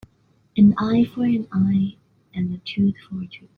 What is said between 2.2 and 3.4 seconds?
and a tooth for a